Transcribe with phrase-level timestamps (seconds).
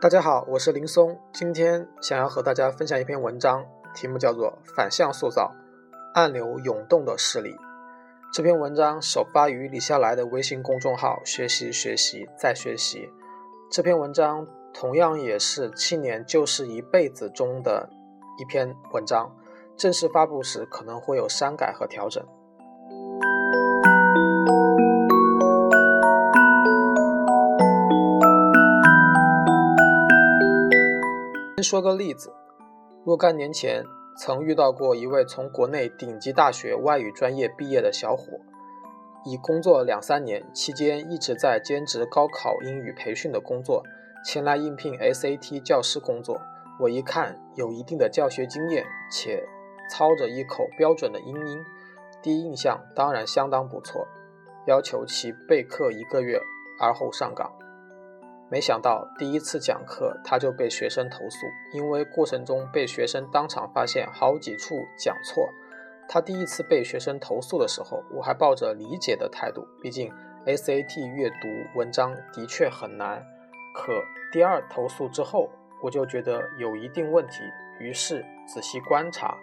[0.00, 5.54] 大家好，我是林松，今天想要和大家分享一篇文章，题目叫做《反向塑造：
[6.12, 7.54] 暗流涌动的势力》。
[8.32, 13.08] 这篇文章首发于李笑来的微信公众号“学习学习再学习”。
[13.72, 17.88] 这篇文章同样也是《七年就是一辈子》中的
[18.36, 19.30] 一篇文章，
[19.76, 22.24] 正式发布时可能会有删改和调整。
[31.56, 32.32] 先说个例子，
[33.04, 33.84] 若干年前
[34.18, 38.40] 曾遇到过一位从国内顶级大学外语专业毕业的小伙，
[39.24, 43.84] 已工作两三年，期间一直在兼职高考英语培训的工作，
[44.24, 46.40] 前来应聘 SAT 教师工作。
[46.80, 49.46] 我一看有一定的教学经验，且
[49.90, 51.64] 操着一口标准的英音，
[52.22, 54.06] 第一印象当然相当不错，
[54.66, 56.40] 要求其备课一个月，
[56.80, 57.52] 而后上岗。
[58.50, 65.48] 没想到第一次讲课，他就被学生投诉，因为过程中被学生当场发现好几处讲错。
[66.06, 70.12] 他第一次被学生投诉的时候，我还抱着理解的态度，毕竟
[70.44, 73.24] SAT 阅读文章的确很难。
[73.74, 73.92] 可
[74.30, 75.50] 第二投诉之后，
[75.84, 77.42] 我就觉得有一定问题，
[77.78, 79.36] 于是仔细观察，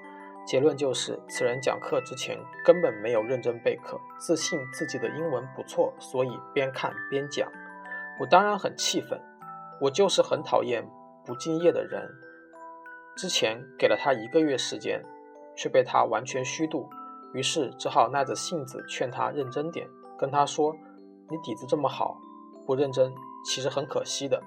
[0.43, 7.47] 结论就是此人讲课之前根本没有认真备课，自信自己的英文不错，所以边看边讲。
[8.19, 9.21] 我当然很气愤，
[9.79, 10.83] 我就是很讨厌
[11.23, 12.09] 不敬业的人。
[13.15, 14.99] 之前给了他一个月时间，
[15.55, 16.89] 却被他完全虚度，
[17.35, 20.75] 于是只好耐着性子劝他认真点，跟他说
[21.29, 22.17] ：“你底子这么好，
[22.65, 23.13] 不认真
[23.45, 24.41] 其实很可惜的。”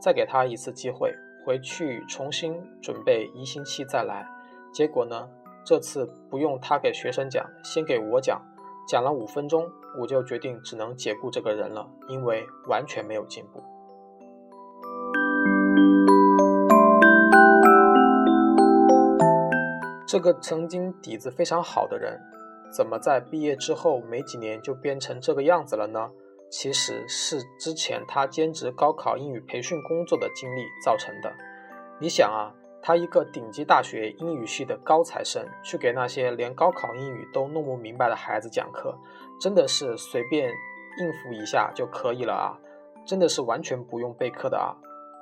[0.00, 4.26] 再给他一次机会，回去重新准备一星期再来。
[4.72, 5.28] 结果呢，
[5.64, 8.40] 这次不用他给学生讲，先给我讲。
[8.88, 9.70] 讲了五分钟，
[10.00, 13.62] 我就决定只能解雇这个人了，因为完全没有进步。
[20.08, 22.20] 这个曾经底子非常好的人，
[22.76, 26.10] 怎么在毕业之后没几年就变成这个样子了呢？
[26.50, 31.32] 其实是之前他兼职高考英语培训工作的经历造成的。
[32.00, 32.52] 你想啊。
[32.82, 38.98] 他一个顶级大学英语系的高材生，去给那些连高考英语都弄不明白的孩子讲课，
[39.38, 42.56] 真的是随便应付一下就可以了啊！
[43.04, 44.72] 真的是完全不用备课的啊！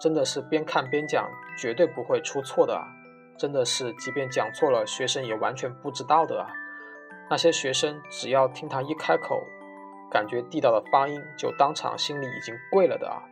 [0.00, 1.28] 真的是边看边讲，
[1.58, 2.86] 绝对不会出错的啊！
[3.36, 6.46] 真的是即便讲错了，学生也完全不知道的啊！
[7.28, 9.42] 那些学生只要听他一开口，
[10.10, 13.22] 感觉地道的发音，就当场心里已经跪了的啊！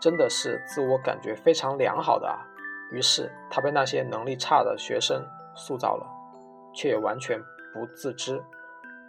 [0.00, 2.46] 真的是自我感觉非常良好的啊！
[2.90, 5.24] 于是他被那些能力差的学生
[5.54, 6.06] 塑造了，
[6.72, 7.40] 却也完全
[7.74, 8.42] 不自知。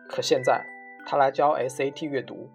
[0.07, 0.65] 可现在
[1.05, 2.49] 他来教 SAT 阅读，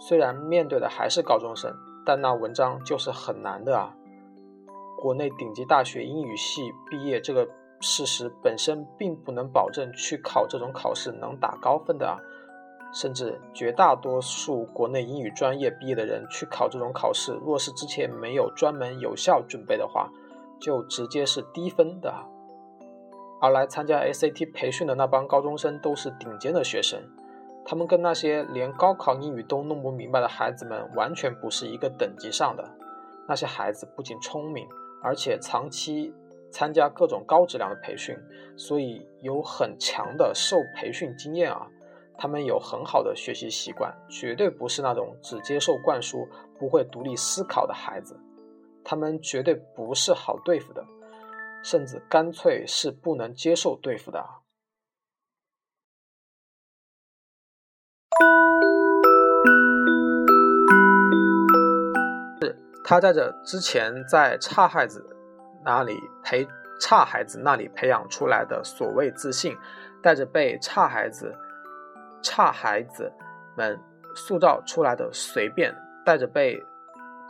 [0.00, 1.72] 虽然面对的还是高中生，
[2.04, 3.94] 但那文章就是很难的啊！
[5.00, 7.48] 国内顶级大学英语系毕业这个
[7.80, 12.18] 事实本身并不能保证去考这种考试能打高分的啊！
[12.92, 20.10] 甚至绝大多数国内英语专业毕业的人去考这种考试，若是之前没有专门有效准备的话，
[20.60, 22.12] 就直接是低分的，
[23.40, 27.00] 而来参加 SAT 培训的那帮高中生都是顶尖的学生，
[27.64, 32.68] 他们跟那些连高考英语都弄不明白的孩子们完全不是一个等级上的。
[33.28, 34.66] 那些孩子不仅聪明，
[35.02, 36.12] 而且长期
[36.50, 38.16] 参加各种高质量的培训，
[38.56, 41.68] 所以有很强的受培训经验啊。
[42.22, 48.14] 他们有很好的学习习惯，绝对不是那种只接受灌输、不会独立思考的孩子。
[48.84, 50.84] 他们绝对不是好对付的，
[51.64, 54.22] 甚至干脆是不能接受对付的。
[62.42, 62.54] 是
[62.84, 65.02] 他在这之前在差孩子
[65.64, 66.46] 那里培
[66.82, 69.56] 差孩子那里培养出来的所谓自信，
[70.02, 71.34] 带着被差孩子
[72.22, 73.12] 差孩子
[73.56, 73.78] 们
[74.14, 75.74] 塑造出来的随便，
[76.04, 76.62] 带着被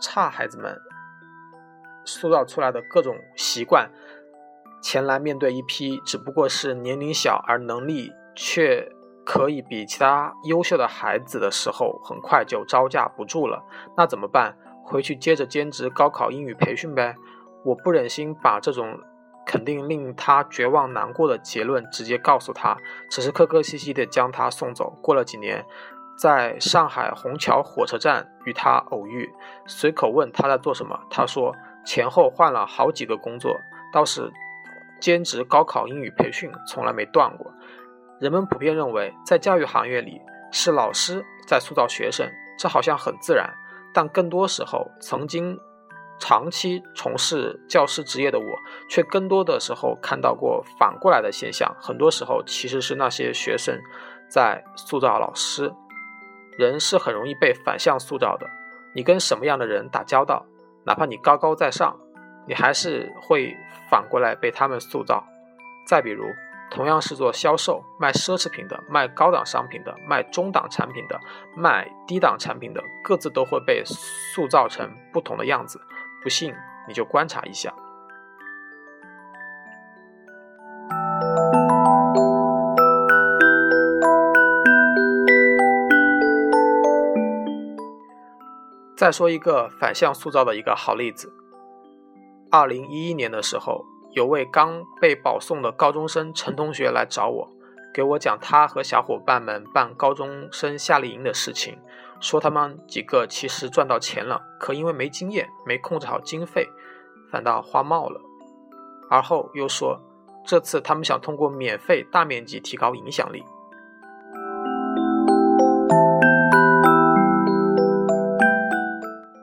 [0.01, 0.77] 差孩子们。
[2.05, 3.91] 塑造出来的各种习惯，
[4.83, 8.91] 前来面对一批只不过是年龄小而能力却
[9.25, 13.63] 可以比其他优秀的孩子的时候，很快就招架不住了。
[13.97, 14.57] 那怎么办？
[14.83, 17.15] 回去接着兼职高考英语培训呗。
[17.65, 18.99] 我不忍心把这种
[19.51, 22.77] 肯定令他绝望难过的结论直接告诉他，
[23.11, 24.97] 只是客客气气地将他送走。
[25.03, 25.67] 过了几年，
[26.17, 29.29] 在上海虹桥火车站与他偶遇，
[29.67, 31.53] 随口问他在做什么，他说。
[31.83, 33.57] 前后换了好几个工作，
[33.91, 34.31] 倒是
[35.01, 37.51] 兼职高考英语培训从来没断过。
[38.21, 40.21] 人们普遍认为，在教育行业里
[40.53, 43.51] 是老师在塑造学生，这好像很自然。
[43.95, 45.59] 但更多时候，曾经
[46.21, 48.47] 长期从事教师职业的我，
[48.89, 51.75] 却更多的时候看到过反过来的现象。
[51.81, 53.77] 很多时候，其实是那些学生
[54.29, 55.73] 在塑造老师。
[56.59, 58.47] 人是很容易被反向塑造的。
[58.95, 60.45] 你跟什么样的人打交道，
[60.85, 61.97] 哪怕你高高在上，
[62.47, 63.57] 你还是会
[63.89, 65.25] 反过来被他们塑造。
[65.87, 66.25] 再比如，
[66.71, 71.19] 同样是做销售，卖奢侈品的、卖高档商品的、卖中档产品的、
[71.57, 75.81] 卖低档产品的，各自都会被塑造成不同的样子。
[76.23, 76.55] 不信，
[76.87, 77.75] 你就观察一下。
[88.97, 91.33] 再说一个反向塑造的一个好例子。
[92.51, 97.49] 二零一一年的时候，有位刚被保送的高中生陈同学来找我，
[97.93, 101.79] 给我讲他和小伙伴们办高中生夏令营的事情，
[102.21, 106.69] 说他们几个其实赚到钱了，可因为没经验、没控制好经费，
[107.31, 108.21] 反倒花冒了。
[109.11, 110.01] 而后又说，
[110.47, 113.43] 这次他们想通过免费大面积提高影响力。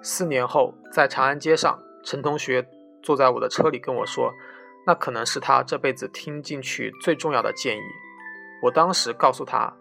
[0.02, 2.66] 四年后，在长安街上，陈同学
[3.04, 4.32] 坐在我的车里跟我说
[4.88, 7.82] ：“那可能是他这辈子听进去最重要的建议。”
[8.62, 9.74] 我当时告诉他：“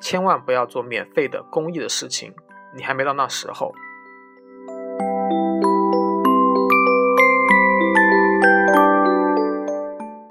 [0.00, 2.34] 千万不要做免费的公益的事情，
[2.74, 3.72] 你还没到那时候。”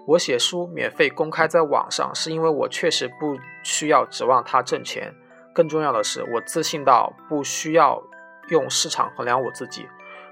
[0.05, 5.13] 我写书免费公开在网上，是因为我确实不需要指望他挣钱。
[5.53, 8.03] 更重要的是，我自信到不需要。
[8.49, 9.87] 用市场衡量我自己。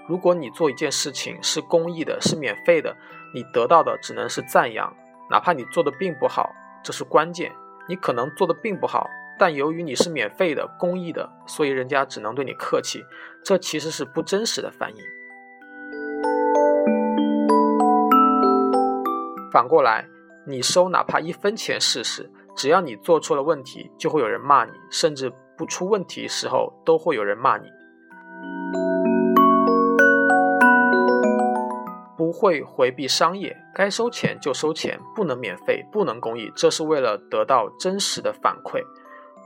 [0.05, 2.93] 如果你做一件事情是公益的，是免费的，
[3.33, 4.93] 你得到的只能是赞扬，
[5.29, 6.51] 哪怕你做的并不好，
[6.83, 7.51] 这是关键。
[7.87, 13.03] 你可能做的并不好，但由于你是免费的、公益的，所以人家只能对你客气。
[13.43, 15.03] 这其实是不真实的反应。
[19.51, 20.07] 反过来，
[20.45, 27.67] 你收哪怕一分钱试试，只要你做出了问题，就会有人骂你，甚至不出问题时候都会有人骂你。
[32.31, 38.81] 不会回避商业，该收钱就收钱，不能免费，不能公益，这是为了得到真实的反馈。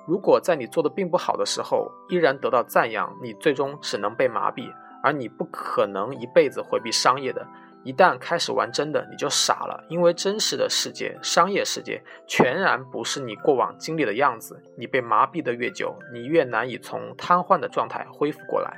[0.05, 4.71] 如果在你做的并不好的时候，依然得到赞扬，你最终只能被麻痹，
[5.01, 7.43] 而你不可能一辈子回避商业的。
[7.83, 14.61] 一旦开始玩真的，你就傻了，因为真实的世界，商业世界，全然不是你过往经历的样子。
[14.77, 18.77] 你被麻痹的越久，你越难以从瘫痪的状态恢复过来。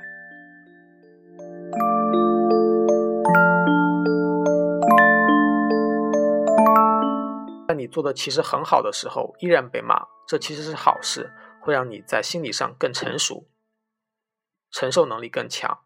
[7.68, 11.30] 在你做的其实很好的时候，依然被骂，这其实是好事，
[11.60, 13.46] 会让你在心理上更成熟，
[14.70, 15.78] 承受能力更强。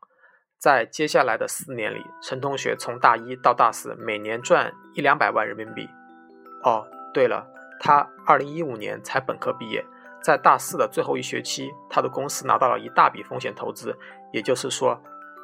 [0.60, 5.88] 在接下来的四年里，陈同学从大一到大四，每年赚一两百万人民币。
[6.62, 7.44] 哦，对了，
[7.80, 9.84] 他二零一五年才本科毕业，
[10.22, 13.98] 在大四的最后一学期，他的公司拿到了一大笔风险投资，
[14.32, 15.02] 也就是说，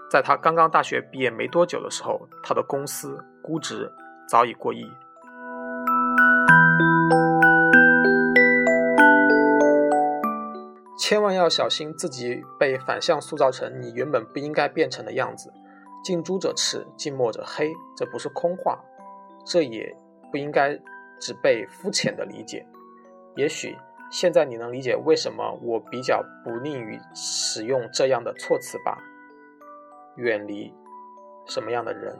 [0.08, 3.92] 在他刚刚大学毕业没多久的时候，他的公司估值
[4.28, 4.88] 早已过亿。
[11.08, 15.50] 千万要小心自己被反向塑造成你原本不应该变成的样子。
[16.04, 18.78] 近朱者赤，近墨者黑，这不是空话，
[19.42, 19.96] 这也
[20.30, 20.78] 不应该
[21.18, 22.66] 只被肤浅的理解。
[23.36, 23.74] 也许
[24.10, 28.98] 现在你能理解为什么我比较不利于使用这样的措辞吧。
[30.16, 30.74] 远离
[31.46, 32.14] 什么样的人？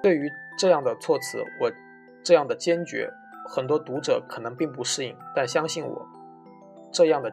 [0.00, 1.68] 对于这样的措辞，我。
[2.22, 3.10] 这样的坚决，
[3.48, 6.06] 很多读者可能并不适应，但相信我，
[6.92, 7.32] 这样的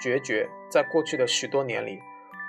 [0.00, 2.00] 决绝，在过去的许多年里，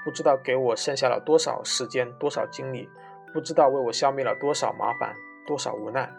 [0.06, 2.90] 不知道给我剩下了多少时间、多少精力，
[3.34, 5.14] 不知道为我消灭了多少麻烦、
[5.46, 6.10] 多少无奈。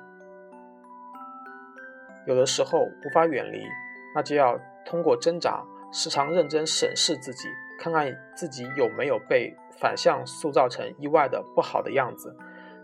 [2.27, 3.67] 有的时候无法远离，
[4.15, 12.37] 那就要通过挣扎，时常认真审视自己，看看自己有没有被反向塑造成意外的不好的样子，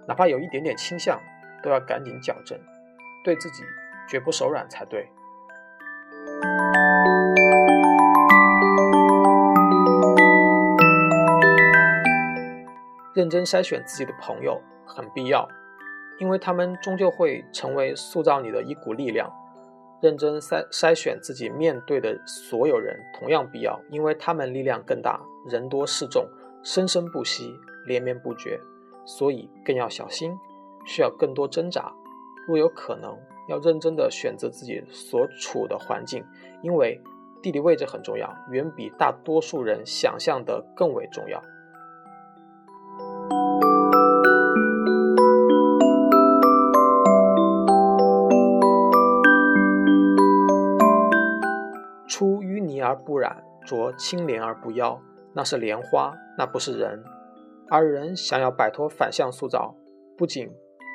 [0.06, 1.20] 哪怕有一点点倾向。
[1.62, 2.59] 都要赶紧矫正，
[3.25, 3.62] 对自己
[4.09, 5.09] 绝不手软才对。
[13.12, 15.47] 认真筛选自己的朋友很必要，
[16.19, 19.31] 因为他们终究会成为塑造你的一股力量。
[20.00, 26.26] 认真筛筛选自己面对的所有人同样必要，因为他们力量更大，人多势众，
[26.62, 28.59] 生生不息，连绵不绝，
[29.05, 30.33] 所以更要小心，
[30.90, 31.92] 需要更多挣扎。
[32.49, 33.16] 若有可能，
[33.49, 36.25] 要认真的选择自己所处的环境，
[36.62, 37.00] 因为
[37.40, 41.40] 地理位置很重要，远比大多数人想象的更为重要。
[52.09, 55.00] 出淤泥而不染，濯清涟而不妖，
[55.32, 57.04] 那是莲花，那不是人。
[57.68, 59.76] 而人想要摆脱反向塑造，
[60.18, 60.50] 不仅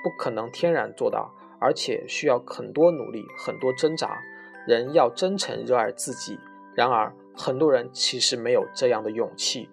[0.05, 1.33] 不可能天然做到。
[1.57, 4.21] 而且需要很多努力，很多挣扎。
[4.67, 6.37] 人要真诚热爱自己。
[6.75, 9.67] 然而，很多人其实没有这样的勇气。